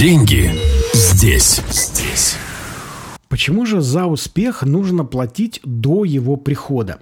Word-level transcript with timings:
Деньги 0.00 0.50
здесь. 0.94 1.60
Здесь. 1.68 2.36
Почему 3.28 3.66
же 3.66 3.82
за 3.82 4.06
успех 4.06 4.62
нужно 4.62 5.04
платить 5.04 5.60
до 5.62 6.06
его 6.06 6.36
прихода? 6.36 7.00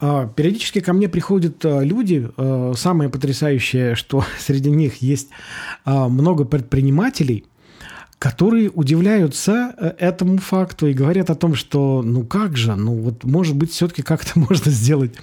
А, 0.00 0.26
периодически 0.26 0.80
ко 0.80 0.94
мне 0.94 1.10
приходят 1.10 1.62
а, 1.62 1.80
люди, 1.80 2.30
а, 2.38 2.72
самое 2.74 3.10
потрясающее, 3.10 3.96
что 3.96 4.24
среди 4.38 4.70
них 4.70 5.02
есть 5.02 5.28
много 5.84 6.46
предпринимателей, 6.46 7.44
которые 8.20 8.68
удивляются 8.68 9.74
э, 9.78 9.94
этому 9.98 10.36
факту 10.36 10.86
и 10.86 10.92
говорят 10.92 11.30
о 11.30 11.34
том, 11.34 11.54
что 11.54 12.02
ну 12.02 12.22
как 12.22 12.54
же, 12.54 12.76
ну 12.76 12.92
вот 12.92 13.24
может 13.24 13.56
быть 13.56 13.72
все-таки 13.72 14.02
как-то 14.02 14.38
можно 14.38 14.70
сделать 14.70 15.14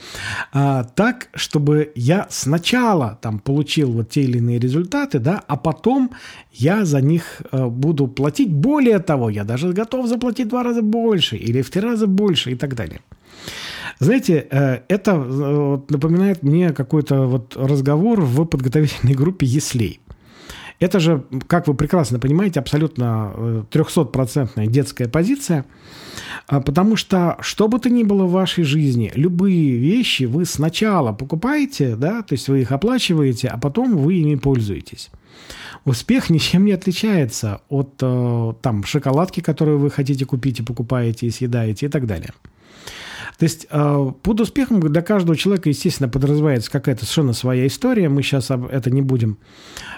а, 0.51 0.83
так, 0.83 1.27
чтобы 1.35 1.91
я 1.95 2.25
сначала 2.31 3.19
там 3.21 3.37
получил 3.37 3.91
вот 3.91 4.09
те 4.09 4.21
или 4.21 4.39
иные 4.39 4.57
результаты, 4.57 5.19
да, 5.19 5.43
а 5.47 5.57
потом 5.57 6.09
я 6.51 6.85
за 6.85 6.99
них 6.99 7.43
а, 7.51 7.67
буду 7.67 8.07
платить. 8.07 8.51
Более 8.51 8.97
того, 8.97 9.29
я 9.29 9.43
даже 9.43 9.73
готов 9.73 10.07
заплатить 10.07 10.47
два 10.47 10.63
раза 10.63 10.81
больше 10.81 11.37
или 11.37 11.61
в 11.61 11.69
три 11.69 11.81
раза 11.81 12.07
больше 12.07 12.53
и 12.53 12.55
так 12.55 12.73
далее. 12.73 13.01
Знаете, 13.99 14.47
э, 14.49 14.79
это 14.87 15.15
напоминает 15.89 16.41
мне 16.41 16.71
какой-то 16.71 17.27
вот 17.27 17.55
разговор 17.55 18.21
в 18.21 18.45
подготовительной 18.45 19.13
группе 19.13 19.45
«Еслей». 19.45 19.99
Это 20.79 20.99
же, 20.99 21.23
как 21.47 21.67
вы 21.67 21.73
прекрасно 21.73 22.19
понимаете, 22.19 22.59
абсолютно 22.59 23.33
300% 23.71 24.49
э, 24.55 24.67
детская 24.67 25.07
позиция, 25.07 25.65
а, 26.47 26.61
потому 26.61 26.95
что, 26.95 27.37
что 27.41 27.67
бы 27.67 27.79
то 27.79 27.89
ни 27.89 28.03
было 28.03 28.25
в 28.25 28.31
вашей 28.31 28.63
жизни, 28.63 29.11
любые 29.15 29.77
вещи 29.77 30.23
вы 30.23 30.45
сначала 30.45 31.13
покупаете, 31.13 31.95
да, 31.95 32.21
то 32.21 32.33
есть 32.33 32.47
вы 32.47 32.61
их 32.61 32.71
оплачиваете, 32.71 33.47
а 33.47 33.57
потом 33.57 33.97
вы 33.97 34.15
ими 34.15 34.35
пользуетесь. 34.35 35.09
Успех 35.85 36.29
ничем 36.29 36.65
не 36.65 36.73
отличается 36.73 37.61
от 37.69 37.95
э, 38.01 38.53
там 38.61 38.83
шоколадки, 38.83 39.39
которую 39.39 39.79
вы 39.79 39.89
хотите 39.89 40.25
купить 40.25 40.59
и 40.59 40.63
покупаете, 40.63 41.25
и 41.25 41.31
съедаете 41.31 41.87
и 41.87 41.89
так 41.89 42.05
далее. 42.05 42.33
То 43.37 43.43
есть 43.43 43.67
э, 43.69 44.11
под 44.23 44.41
успехом 44.41 44.79
для 44.79 45.01
каждого 45.01 45.37
человека, 45.37 45.69
естественно, 45.69 46.09
подразумевается 46.09 46.71
какая-то 46.71 47.05
совершенно 47.05 47.33
своя 47.33 47.67
история. 47.67 48.09
Мы 48.09 48.23
сейчас 48.23 48.49
это 48.49 48.89
не 48.89 49.03
будем 49.03 49.37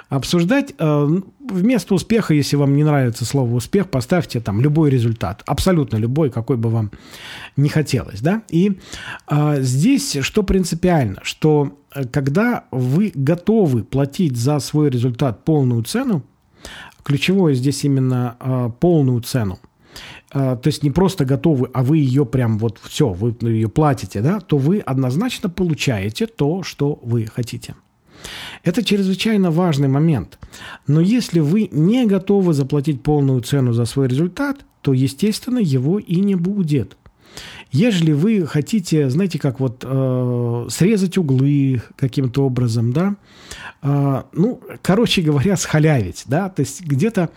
обсуждать. 0.09 0.73
Э, 0.77 1.07
вместо 1.39 1.93
успеха, 1.93 2.33
если 2.33 2.57
вам 2.57 2.75
не 2.75 2.83
нравится 2.83 3.23
слово 3.23 3.55
успех, 3.55 3.89
поставьте 3.89 4.41
там 4.41 4.59
любой 4.59 4.89
результат. 4.89 5.41
Абсолютно 5.45 5.95
любой, 5.95 6.31
какой 6.31 6.57
бы 6.57 6.69
вам 6.69 6.91
не 7.55 7.69
хотелось. 7.69 8.19
Да? 8.19 8.43
И 8.49 8.77
э, 9.29 9.61
здесь 9.61 10.17
что 10.21 10.43
принципиально, 10.43 11.19
что 11.23 11.77
когда 12.11 12.65
вы 12.71 13.11
готовы 13.15 13.83
платить 13.83 14.35
за 14.35 14.59
свой 14.59 14.89
результат 14.89 15.45
полную 15.45 15.83
цену, 15.83 16.23
ключевое 17.03 17.53
здесь 17.53 17.83
именно 17.85 18.75
полную 18.79 19.21
цену, 19.21 19.59
а, 19.63 19.68
то 20.31 20.61
есть 20.65 20.83
не 20.83 20.91
просто 20.91 21.25
готовы, 21.25 21.69
а 21.73 21.83
вы 21.83 21.97
ее 21.97 22.25
прям 22.25 22.59
вот 22.59 22.79
все, 22.83 23.09
вы 23.09 23.35
ее 23.49 23.69
платите, 23.69 24.21
да, 24.21 24.39
то 24.39 24.57
вы 24.57 24.79
однозначно 24.79 25.49
получаете 25.49 26.27
то, 26.27 26.63
что 26.63 26.99
вы 27.01 27.25
хотите. 27.25 27.75
Это 28.63 28.83
чрезвычайно 28.83 29.51
важный 29.51 29.87
момент. 29.87 30.37
Но 30.87 30.99
если 30.99 31.39
вы 31.39 31.69
не 31.71 32.05
готовы 32.05 32.53
заплатить 32.53 33.01
полную 33.01 33.41
цену 33.41 33.73
за 33.73 33.85
свой 33.85 34.07
результат, 34.07 34.59
то, 34.81 34.93
естественно, 34.93 35.59
его 35.59 35.99
и 35.99 36.19
не 36.19 36.35
будет. 36.35 36.97
Ежели 37.71 38.11
вы 38.11 38.47
хотите, 38.47 39.09
знаете, 39.09 39.37
как 39.37 39.59
вот 39.59 39.83
э, 39.85 40.67
срезать 40.69 41.17
углы 41.17 41.83
каким-то 41.95 42.45
образом, 42.45 42.91
да, 42.91 43.15
э, 43.83 44.23
ну, 44.33 44.59
короче 44.81 45.21
говоря, 45.21 45.55
схалявить, 45.55 46.23
да, 46.25 46.49
то 46.49 46.61
есть 46.61 46.81
где-то 46.81 47.29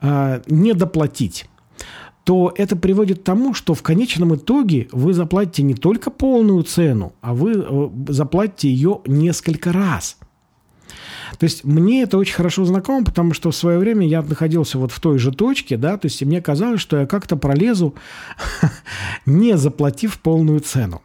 э, 0.00 0.42
не 0.48 0.74
доплатить 0.74 1.46
то 2.28 2.52
это 2.54 2.76
приводит 2.76 3.20
к 3.20 3.24
тому, 3.24 3.54
что 3.54 3.72
в 3.72 3.82
конечном 3.82 4.34
итоге 4.34 4.86
вы 4.92 5.14
заплатите 5.14 5.62
не 5.62 5.72
только 5.72 6.10
полную 6.10 6.62
цену, 6.62 7.14
а 7.22 7.32
вы 7.32 7.54
э, 7.56 7.88
заплатите 8.08 8.68
ее 8.68 9.00
несколько 9.06 9.72
раз. 9.72 10.18
То 11.38 11.44
есть 11.44 11.64
мне 11.64 12.02
это 12.02 12.18
очень 12.18 12.34
хорошо 12.34 12.66
знакомо, 12.66 13.02
потому 13.02 13.32
что 13.32 13.50
в 13.50 13.56
свое 13.56 13.78
время 13.78 14.06
я 14.06 14.20
находился 14.20 14.76
вот 14.76 14.92
в 14.92 15.00
той 15.00 15.18
же 15.18 15.32
точке, 15.32 15.78
да, 15.78 15.96
то 15.96 16.04
есть 16.04 16.22
мне 16.22 16.42
казалось, 16.42 16.82
что 16.82 16.98
я 16.98 17.06
как-то 17.06 17.36
пролезу, 17.36 17.94
не 19.24 19.56
заплатив 19.56 20.18
полную 20.20 20.60
цену. 20.60 21.00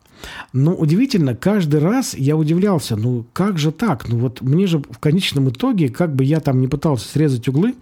Но 0.52 0.76
удивительно, 0.76 1.36
каждый 1.36 1.80
раз 1.80 2.16
я 2.16 2.36
удивлялся, 2.36 2.98
ну 2.98 3.26
как 3.32 3.58
же 3.58 3.72
так? 3.72 4.10
Ну 4.10 4.18
вот 4.18 4.42
мне 4.42 4.68
же 4.68 4.80
в 4.80 5.00
конечном 5.00 5.50
итоге, 5.50 5.88
как 5.88 6.14
бы 6.14 6.26
я 6.26 6.42
там 6.42 6.60
не 6.60 6.68
пытался 6.68 7.08
срезать 7.08 7.48
углы, 7.48 7.76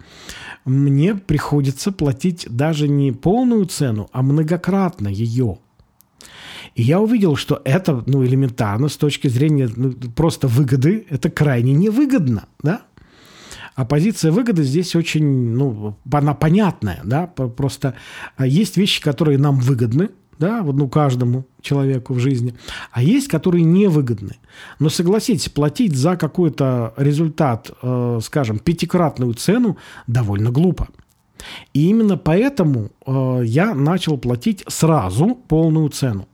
мне 0.65 1.15
приходится 1.15 1.91
платить 1.91 2.47
даже 2.49 2.87
не 2.87 3.11
полную 3.11 3.65
цену, 3.65 4.09
а 4.11 4.21
многократно 4.21 5.07
ее. 5.07 5.59
И 6.75 6.83
я 6.83 6.99
увидел, 7.01 7.35
что 7.35 7.61
это, 7.65 8.03
ну, 8.05 8.25
элементарно 8.25 8.87
с 8.87 8.97
точки 8.97 9.27
зрения 9.27 9.69
ну, 9.75 9.91
просто 10.15 10.47
выгоды, 10.47 11.05
это 11.09 11.29
крайне 11.29 11.73
невыгодно, 11.73 12.45
да? 12.63 12.81
А 13.75 13.85
позиция 13.85 14.31
выгоды 14.31 14.63
здесь 14.63 14.95
очень, 14.95 15.25
ну, 15.25 15.95
она 16.11 16.33
понятная, 16.33 17.01
да, 17.03 17.25
просто 17.27 17.95
а, 18.35 18.45
есть 18.45 18.77
вещи, 18.77 19.01
которые 19.01 19.37
нам 19.37 19.59
выгодны, 19.59 20.09
да, 20.41 20.63
вот, 20.63 20.75
ну, 20.75 20.89
каждому 20.89 21.45
человеку 21.61 22.13
в 22.13 22.19
жизни, 22.19 22.55
а 22.91 23.03
есть, 23.03 23.27
которые 23.27 23.63
невыгодны. 23.63 24.37
Но 24.79 24.89
согласитесь, 24.89 25.49
платить 25.49 25.95
за 25.95 26.17
какой-то 26.17 26.93
результат, 26.97 27.71
э, 27.81 28.19
скажем, 28.23 28.57
пятикратную 28.57 29.33
цену 29.35 29.77
довольно 30.07 30.49
глупо. 30.49 30.87
И 31.73 31.89
именно 31.89 32.17
поэтому 32.17 32.89
э, 33.05 33.41
я 33.45 33.75
начал 33.75 34.17
платить 34.17 34.63
сразу 34.67 35.35
полную 35.47 35.89
цену 35.89 36.27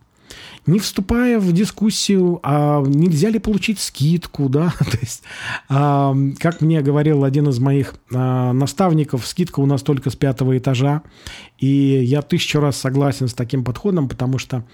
не 0.67 0.79
вступая 0.79 1.39
в 1.39 1.51
дискуссию, 1.53 2.39
а 2.44 2.83
нельзя 2.85 3.29
ли 3.29 3.39
получить 3.39 3.79
скидку, 3.79 4.50
да, 4.50 4.73
то 4.79 4.97
есть, 5.01 5.23
а, 5.69 6.16
как 6.39 6.61
мне 6.61 6.81
говорил 6.81 7.23
один 7.23 7.50
из 7.50 7.59
моих 7.59 7.95
а, 8.13 8.53
наставников, 8.53 9.25
скидка 9.25 9.61
у 9.61 9.66
нас 9.66 9.81
только 9.81 10.09
с 10.09 10.16
пятого 10.16 10.57
этажа, 10.57 11.01
и 11.57 11.67
я 11.67 12.22
тысячу 12.22 12.59
раз 12.59 12.77
согласен 12.77 13.27
с 13.27 13.33
таким 13.33 13.63
подходом, 13.63 14.09
потому 14.09 14.38
что 14.38 14.66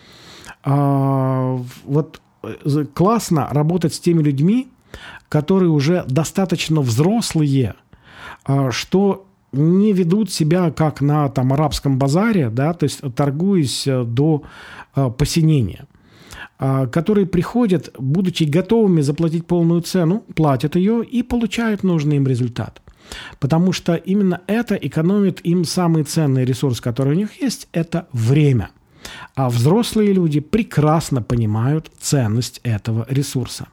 а, 0.63 1.59
вот 1.85 2.21
э, 2.43 2.85
классно 2.93 3.47
работать 3.51 3.93
с 3.93 3.99
теми 3.99 4.23
людьми, 4.23 4.69
которые 5.29 5.69
уже 5.69 6.05
достаточно 6.07 6.81
взрослые, 6.81 7.75
а, 8.45 8.71
что 8.71 9.27
не 9.53 9.93
ведут 9.93 10.31
себя 10.31 10.71
как 10.71 11.01
на 11.01 11.29
там 11.29 11.53
арабском 11.53 11.97
базаре, 11.97 12.49
да, 12.49 12.73
то 12.73 12.83
есть 12.83 13.01
торгуясь 13.15 13.87
э, 13.87 14.03
до 14.03 14.43
э, 14.95 15.09
посинения 15.17 15.85
а, 16.59 16.87
которые 16.87 17.25
приходят, 17.25 17.93
будучи 17.97 18.43
готовыми 18.43 19.01
заплатить 19.01 19.45
полную 19.45 19.81
цену, 19.81 20.23
платят 20.35 20.75
ее 20.75 21.03
и 21.03 21.23
получают 21.23 21.83
нужный 21.83 22.17
им 22.17 22.27
результат. 22.27 22.81
Потому 23.39 23.73
что 23.73 23.95
именно 23.95 24.41
это 24.47 24.75
экономит 24.75 25.41
им 25.45 25.65
самый 25.65 26.03
ценный 26.03 26.45
ресурс, 26.45 26.79
который 26.79 27.13
у 27.13 27.17
них 27.17 27.41
есть, 27.41 27.67
это 27.73 28.07
время. 28.13 28.69
А 29.35 29.49
взрослые 29.49 30.13
люди 30.13 30.39
прекрасно 30.39 31.21
понимают 31.21 31.91
ценность 31.99 32.61
этого 32.63 33.05
ресурса. 33.09 33.67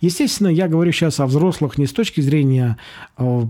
Естественно, 0.00 0.48
я 0.48 0.68
говорю 0.68 0.92
сейчас 0.92 1.20
о 1.20 1.26
взрослых 1.26 1.78
не 1.78 1.86
с 1.86 1.92
точки 1.92 2.20
зрения 2.20 2.76
э, 3.16 3.42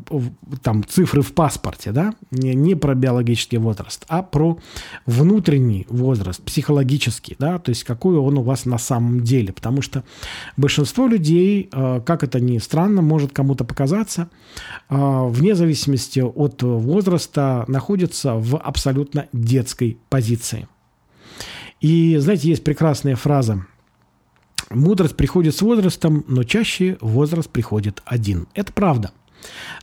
там, 0.62 0.84
цифры 0.84 1.22
в 1.22 1.32
паспорте, 1.32 1.92
да? 1.92 2.14
не, 2.30 2.74
про 2.74 2.94
биологический 2.94 3.58
возраст, 3.58 4.04
а 4.08 4.22
про 4.22 4.58
внутренний 5.06 5.86
возраст, 5.88 6.42
психологический, 6.42 7.36
да? 7.38 7.58
то 7.58 7.70
есть 7.70 7.84
какой 7.84 8.16
он 8.16 8.38
у 8.38 8.42
вас 8.42 8.66
на 8.66 8.78
самом 8.78 9.20
деле. 9.20 9.52
Потому 9.52 9.82
что 9.82 10.04
большинство 10.56 11.06
людей, 11.06 11.68
э, 11.72 12.00
как 12.04 12.22
это 12.22 12.40
ни 12.40 12.58
странно, 12.58 13.02
может 13.02 13.32
кому-то 13.32 13.64
показаться, 13.64 14.28
э, 14.88 14.96
вне 15.28 15.54
зависимости 15.54 16.20
от 16.20 16.62
возраста 16.62 17.64
находится 17.68 18.34
в 18.34 18.56
абсолютно 18.56 19.28
детской 19.32 19.98
позиции. 20.08 20.68
И, 21.80 22.16
знаете, 22.16 22.48
есть 22.48 22.64
прекрасная 22.64 23.14
фраза– 23.14 23.64
Мудрость 24.70 25.16
приходит 25.16 25.54
с 25.54 25.62
возрастом, 25.62 26.24
но 26.28 26.44
чаще 26.44 26.98
возраст 27.00 27.48
приходит 27.48 28.02
один. 28.04 28.48
Это 28.54 28.72
правда. 28.72 29.12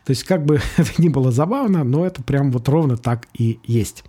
То 0.05 0.11
есть, 0.11 0.23
как 0.23 0.45
бы 0.45 0.59
это 0.77 0.91
ни 0.97 1.09
было 1.09 1.31
забавно, 1.31 1.83
но 1.83 2.05
это 2.05 2.21
прям 2.23 2.51
вот 2.51 2.69
ровно 2.69 2.97
так 2.97 3.27
и 3.37 3.59
есть. 3.63 4.03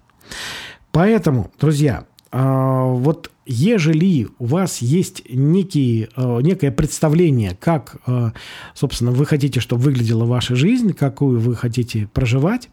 Поэтому, 0.93 1.51
друзья, 1.59 2.07
а, 2.33 2.85
вот 2.85 3.31
ежели 3.47 4.29
у 4.39 4.47
вас 4.47 4.79
есть 4.79 5.23
некие, 5.29 6.09
а, 6.17 6.41
некое 6.41 6.71
представление, 6.71 7.57
как, 7.59 7.97
а, 8.07 8.33
собственно, 8.75 9.11
вы 9.11 9.25
хотите, 9.25 9.61
чтобы 9.61 9.83
выглядела 9.83 10.25
ваша 10.25 10.55
жизнь, 10.57 10.93
какую 10.93 11.41
вы 11.41 11.55
хотите 11.55 12.09
проживать, 12.13 12.69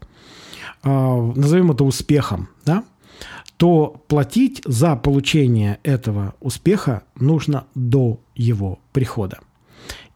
назовем 0.82 1.70
это 1.70 1.82
успехом, 1.82 2.50
да, 2.66 2.84
то 3.56 4.02
платить 4.08 4.62
за 4.64 4.96
получение 4.96 5.78
этого 5.82 6.34
успеха 6.40 7.04
нужно 7.16 7.64
до 7.74 8.20
его 8.34 8.78
прихода. 8.92 9.38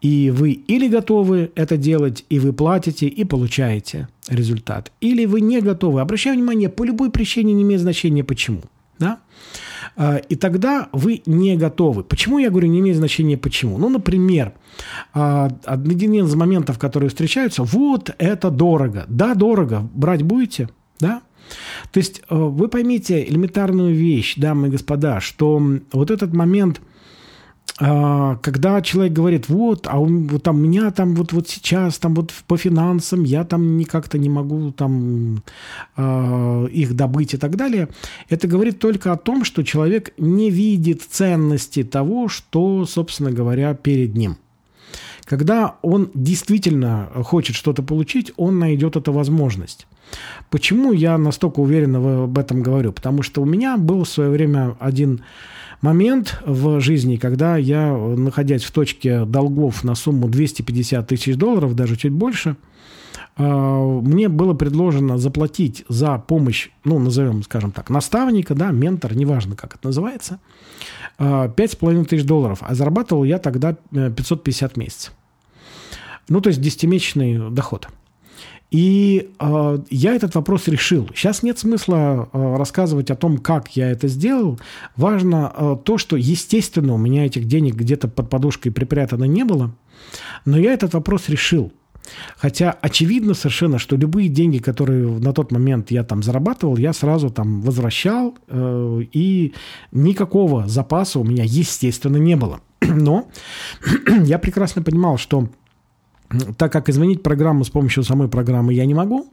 И 0.01 0.31
вы 0.31 0.51
или 0.51 0.87
готовы 0.87 1.51
это 1.55 1.77
делать, 1.77 2.25
и 2.29 2.39
вы 2.39 2.53
платите, 2.53 3.07
и 3.07 3.23
получаете 3.25 4.07
результат. 4.29 4.91
Или 5.01 5.25
вы 5.25 5.41
не 5.41 5.59
готовы. 5.61 6.01
Обращаю 6.01 6.37
внимание, 6.37 6.69
по 6.69 6.83
любой 6.83 7.11
причине 7.11 7.53
не 7.53 7.63
имеет 7.63 7.81
значения 7.81 8.23
почему. 8.23 8.61
Да? 8.97 9.19
А, 9.95 10.17
и 10.17 10.35
тогда 10.35 10.87
вы 10.93 11.21
не 11.25 11.57
готовы. 11.57 12.03
Почему 12.03 12.39
я 12.39 12.49
говорю, 12.49 12.67
не 12.69 12.79
имеет 12.79 12.97
значения 12.97 13.37
почему? 13.37 13.77
Ну, 13.77 13.89
например, 13.89 14.53
а, 15.13 15.49
один 15.65 16.13
из 16.13 16.35
моментов, 16.35 16.79
которые 16.79 17.09
встречаются, 17.09 17.63
вот 17.63 18.13
это 18.17 18.49
дорого. 18.49 19.05
Да, 19.07 19.35
дорого. 19.35 19.89
Брать 19.93 20.23
будете? 20.23 20.69
Да? 20.99 21.21
То 21.91 21.99
есть 21.99 22.21
э, 22.29 22.35
вы 22.35 22.67
поймите 22.67 23.23
элементарную 23.23 23.93
вещь, 23.93 24.35
дамы 24.35 24.67
и 24.67 24.71
господа, 24.71 25.19
что 25.19 25.61
вот 25.91 26.11
этот 26.11 26.33
момент– 26.33 26.81
а, 27.81 28.35
когда 28.41 28.81
человек 28.81 29.13
говорит, 29.13 29.47
вот, 29.47 29.87
а 29.87 29.99
у, 29.99 30.05
вот 30.05 30.43
там, 30.43 30.61
меня 30.61 30.91
там 30.91 31.15
вот, 31.15 31.31
вот 31.31 31.47
сейчас, 31.47 31.97
там 31.97 32.13
вот 32.13 32.33
по 32.45 32.57
финансам, 32.57 33.23
я 33.23 33.45
там 33.45 33.77
никак-то 33.77 34.17
не 34.17 34.29
могу 34.29 34.71
там 34.71 35.43
э, 35.95 36.67
их 36.71 36.95
добыть 36.95 37.33
и 37.33 37.37
так 37.37 37.55
далее, 37.55 37.87
это 38.27 38.47
говорит 38.47 38.79
только 38.79 39.13
о 39.13 39.17
том, 39.17 39.45
что 39.45 39.63
человек 39.63 40.13
не 40.17 40.49
видит 40.49 41.03
ценности 41.03 41.83
того, 41.83 42.27
что, 42.27 42.85
собственно 42.85 43.31
говоря, 43.31 43.73
перед 43.73 44.15
ним. 44.15 44.37
Когда 45.25 45.75
он 45.81 46.09
действительно 46.13 47.09
хочет 47.23 47.55
что-то 47.55 47.83
получить, 47.83 48.31
он 48.37 48.59
найдет 48.59 48.95
эту 48.95 49.11
возможность. 49.11 49.87
Почему 50.49 50.91
я 50.91 51.17
настолько 51.17 51.59
уверенно 51.59 52.23
об 52.23 52.37
этом 52.37 52.63
говорю? 52.63 52.91
Потому 52.91 53.21
что 53.21 53.41
у 53.41 53.45
меня 53.45 53.77
был 53.77 54.03
в 54.03 54.09
свое 54.09 54.29
время 54.29 54.75
один 54.79 55.21
момент 55.81 56.41
в 56.45 56.81
жизни, 56.81 57.17
когда 57.17 57.57
я, 57.57 57.95
находясь 57.95 58.63
в 58.63 58.71
точке 58.71 59.25
долгов 59.25 59.83
на 59.83 59.95
сумму 59.95 60.27
250 60.27 61.07
тысяч 61.07 61.35
долларов, 61.35 61.75
даже 61.75 61.95
чуть 61.95 62.11
больше, 62.11 62.55
мне 63.39 64.27
было 64.27 64.53
предложено 64.53 65.17
заплатить 65.17 65.85
за 65.87 66.17
помощь, 66.17 66.69
ну, 66.83 66.99
назовем, 66.99 67.41
скажем 67.43 67.71
так, 67.71 67.89
наставника, 67.89 68.53
да, 68.53 68.71
ментор, 68.71 69.15
неважно, 69.15 69.55
как 69.55 69.75
это 69.75 69.87
называется, 69.87 70.39
5,5 71.17 72.05
тысяч 72.05 72.25
долларов, 72.25 72.59
а 72.61 72.75
зарабатывал 72.75 73.23
я 73.23 73.39
тогда 73.39 73.77
550 73.91 74.71
э, 74.77 74.79
месяцев. 74.79 75.13
Ну, 76.27 76.41
то 76.41 76.49
есть 76.49 76.59
10-месячный 76.59 77.49
доход– 77.49 77.87
и 78.71 79.31
э, 79.39 79.79
я 79.89 80.13
этот 80.13 80.35
вопрос 80.35 80.67
решил. 80.67 81.09
Сейчас 81.15 81.41
нет 81.41 81.57
смысла 81.57 82.29
э, 82.31 82.55
рассказывать 82.55 83.09
о 83.09 83.15
том, 83.15 83.39
как 83.39 83.75
я 83.75 83.89
это 83.89 84.07
сделал. 84.07 84.59
Важно 84.95 85.51
э, 85.55 85.77
то, 85.83 85.97
что, 85.97 86.15
естественно, 86.15 86.93
у 86.93 86.97
меня 86.97 87.25
этих 87.25 87.45
денег 87.47 87.75
где-то 87.75 88.07
под 88.07 88.29
подушкой 88.29 88.71
припрятано 88.71 89.23
не 89.23 89.43
было. 89.43 89.71
Но 90.45 90.57
я 90.57 90.73
этот 90.73 90.93
вопрос 90.93 91.29
решил. 91.29 91.73
Хотя 92.37 92.71
очевидно 92.81 93.33
совершенно, 93.33 93.79
что 93.79 93.95
любые 93.95 94.29
деньги, 94.29 94.57
которые 94.57 95.07
на 95.07 95.33
тот 95.33 95.51
момент 95.51 95.91
я 95.91 96.03
там 96.03 96.23
зарабатывал, 96.23 96.77
я 96.77 96.93
сразу 96.93 97.29
там 97.29 97.61
возвращал, 97.61 98.35
э, 98.47 99.01
и 99.13 99.53
никакого 99.91 100.67
запаса 100.67 101.19
у 101.19 101.23
меня, 101.23 101.43
естественно, 101.45 102.17
не 102.17 102.35
было. 102.35 102.61
Но 102.81 103.29
я 104.23 104.39
прекрасно 104.39 104.81
понимал, 104.81 105.17
что 105.17 105.49
так 106.57 106.71
как 106.71 106.89
изменить 106.89 107.23
программу 107.23 107.63
с 107.63 107.69
помощью 107.69 108.03
самой 108.03 108.27
программы 108.27 108.73
я 108.73 108.85
не 108.85 108.93
могу, 108.93 109.31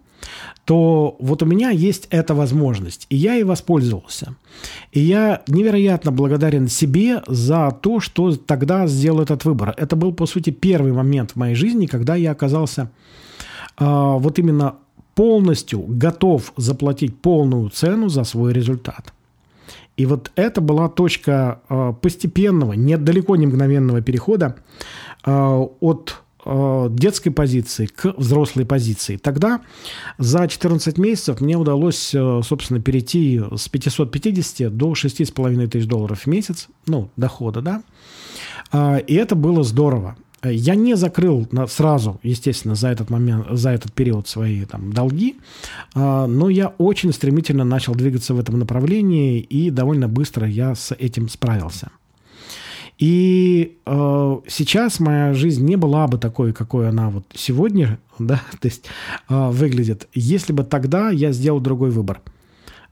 то 0.65 1.17
вот 1.21 1.43
у 1.43 1.47
меня 1.47 1.71
есть 1.71 2.09
эта 2.11 2.35
возможность, 2.35 3.07
и 3.09 3.17
я 3.17 3.35
ей 3.35 3.45
воспользовался. 3.45 4.35
И 4.91 5.01
я 5.01 5.43
невероятно 5.47 6.11
благодарен 6.11 6.69
себе 6.69 7.23
за 7.27 7.71
то, 7.81 8.01
что 8.01 8.37
тогда 8.37 8.87
сделал 8.87 9.21
этот 9.21 9.45
выбор. 9.45 9.75
Это 9.77 9.95
был, 9.97 10.13
по 10.13 10.27
сути, 10.27 10.51
первый 10.51 10.93
момент 10.93 11.33
в 11.33 11.37
моей 11.37 11.55
жизни, 11.55 11.87
когда 11.87 12.17
я 12.17 12.33
оказался 12.33 12.91
э, 13.79 13.85
вот 13.85 14.39
именно 14.39 14.75
полностью 15.15 15.85
готов 15.87 16.53
заплатить 16.57 17.17
полную 17.21 17.71
цену 17.71 18.09
за 18.09 18.25
свой 18.25 18.53
результат. 18.53 19.13
И 19.97 20.05
вот 20.05 20.31
это 20.37 20.61
была 20.61 20.89
точка 20.89 21.61
э, 21.69 21.93
постепенного, 22.01 22.75
не, 22.75 22.99
далеко 22.99 23.37
не 23.37 23.47
мгновенного 23.47 24.03
перехода 24.03 24.57
э, 25.25 25.67
от 25.81 26.23
детской 26.91 27.31
позиции 27.31 27.87
к 27.87 28.15
взрослой 28.17 28.65
позиции. 28.65 29.17
Тогда 29.17 29.61
за 30.19 30.47
14 30.47 30.99
месяцев 30.99 31.41
мне 31.41 31.57
удалось, 31.57 32.15
э, 32.15 32.41
собственно, 32.45 32.81
перейти 32.81 33.41
с 33.57 33.69
550 33.69 34.77
до 34.77 34.95
6,5 34.95 35.67
тысяч 35.69 35.87
долларов 35.87 36.23
в 36.23 36.27
месяц, 36.27 36.69
ну, 36.87 37.11
дохода, 37.17 37.61
да. 37.61 37.83
А, 38.73 38.99
и 38.99 39.15
это 39.15 39.35
было 39.35 39.63
здорово. 39.63 40.17
Я 40.45 40.75
не 40.75 40.95
закрыл 40.97 41.49
сразу, 41.69 42.21
естественно, 42.23 42.75
за 42.75 42.89
этот 42.89 43.11
момент, 43.11 43.47
за 43.51 43.71
этот 43.71 43.93
период 43.93 44.29
свои 44.29 44.65
там 44.65 44.93
долги, 44.93 45.37
а, 45.95 46.27
но 46.27 46.49
я 46.49 46.69
очень 46.79 47.13
стремительно 47.13 47.65
начал 47.65 47.95
двигаться 47.95 48.35
в 48.35 48.39
этом 48.39 48.59
направлении, 48.59 49.41
и 49.41 49.71
довольно 49.71 50.09
быстро 50.09 50.47
я 50.47 50.75
с 50.75 50.95
этим 50.95 51.29
справился. 51.29 51.91
И 52.99 53.79
э, 53.85 54.37
сейчас 54.49 55.01
моя 55.01 55.35
жизнь 55.35 55.65
не 55.65 55.77
была 55.77 56.07
бы 56.07 56.19
такой, 56.19 56.53
какой 56.53 56.89
она 56.89 57.11
вот 57.11 57.27
сегодня, 57.35 57.99
да, 58.19 58.43
то 58.61 58.69
есть 58.69 58.87
э, 59.29 59.51
выглядит, 59.51 60.09
если 60.15 60.53
бы 60.53 60.65
тогда 60.65 61.11
я 61.11 61.33
сделал 61.33 61.61
другой 61.61 61.91
выбор. 61.91 62.23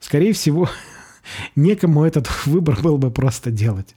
Скорее 0.00 0.34
всего, 0.34 0.68
некому 1.56 2.04
этот 2.04 2.28
выбор 2.46 2.80
был 2.82 2.98
бы 2.98 3.10
просто 3.10 3.50
делать. 3.50 3.94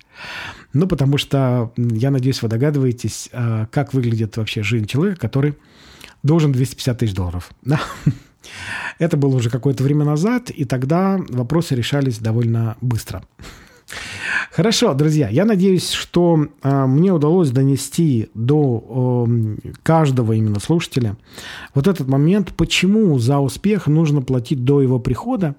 Ну, 0.74 0.88
потому 0.88 1.18
что, 1.18 1.74
я 1.76 2.12
надеюсь, 2.12 2.42
вы 2.42 2.48
догадываетесь, 2.48 3.30
э, 3.32 3.66
как 3.72 3.94
выглядит 3.94 4.38
вообще 4.38 4.64
жизнь 4.64 4.86
человека, 4.86 5.20
который 5.20 5.56
должен 6.24 6.52
250 6.52 6.98
тысяч 6.98 7.14
долларов. 7.14 7.52
Да? 7.64 7.82
Это 9.00 9.18
было 9.18 9.36
уже 9.36 9.50
какое-то 9.50 9.84
время 9.84 10.06
назад, 10.06 10.50
и 10.50 10.64
тогда 10.64 11.20
вопросы 11.30 11.76
решались 11.76 12.20
довольно 12.20 12.78
быстро. 12.80 13.24
Хорошо, 14.52 14.94
друзья, 14.94 15.30
я 15.30 15.46
надеюсь, 15.46 15.92
что 15.92 16.48
э, 16.64 16.86
мне 16.88 17.14
удалось 17.14 17.52
донести 17.52 18.30
до 18.34 19.26
э, 19.28 19.72
каждого 19.84 20.34
именно 20.34 20.60
слушателя 20.60 21.16
вот 21.74 21.88
этот 21.88 22.08
момент, 22.08 22.54
почему 22.54 23.18
за 23.20 23.40
успех 23.40 23.88
нужно 23.88 24.22
платить 24.22 24.64
до 24.66 24.82
его 24.82 25.00
прихода. 25.00 25.56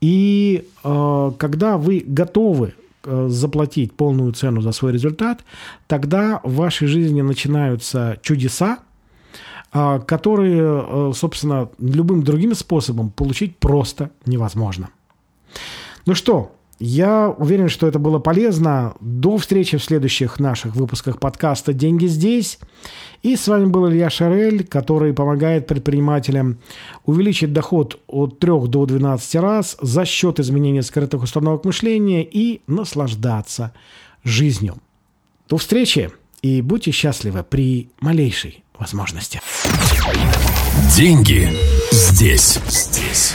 И 0.00 0.64
э, 0.82 1.32
когда 1.36 1.78
вы 1.78 2.02
готовы 2.06 2.74
э, 3.04 3.26
заплатить 3.28 3.92
полную 3.92 4.32
цену 4.32 4.60
за 4.60 4.72
свой 4.72 4.92
результат, 4.92 5.44
тогда 5.86 6.40
в 6.44 6.54
вашей 6.54 6.86
жизни 6.86 7.22
начинаются 7.22 8.18
чудеса, 8.22 8.78
которые, 9.70 11.12
собственно, 11.12 11.68
любым 11.78 12.22
другим 12.22 12.54
способом 12.54 13.10
получить 13.10 13.58
просто 13.58 14.10
невозможно. 14.24 14.88
Ну 16.06 16.14
что, 16.14 16.52
я 16.78 17.28
уверен, 17.28 17.68
что 17.68 17.86
это 17.86 17.98
было 17.98 18.18
полезно. 18.18 18.94
До 19.00 19.36
встречи 19.36 19.76
в 19.76 19.84
следующих 19.84 20.38
наших 20.38 20.76
выпусках 20.76 21.18
подкаста 21.18 21.72
«Деньги 21.72 22.06
здесь». 22.06 22.58
И 23.22 23.34
с 23.34 23.48
вами 23.48 23.66
был 23.66 23.88
Илья 23.88 24.10
Шарель, 24.10 24.64
который 24.64 25.12
помогает 25.12 25.66
предпринимателям 25.66 26.58
увеличить 27.04 27.52
доход 27.52 27.98
от 28.06 28.38
3 28.38 28.68
до 28.68 28.86
12 28.86 29.34
раз 29.36 29.76
за 29.80 30.04
счет 30.04 30.38
изменения 30.38 30.82
скрытых 30.82 31.24
установок 31.24 31.64
мышления 31.64 32.22
и 32.22 32.62
наслаждаться 32.68 33.72
жизнью. 34.22 34.76
До 35.48 35.56
встречи 35.56 36.10
и 36.42 36.62
будьте 36.62 36.92
счастливы 36.92 37.42
при 37.42 37.90
малейшей 38.00 38.62
возможности. 38.78 39.40
Деньги 40.94 41.48
здесь. 41.90 42.60
Здесь. 42.68 43.34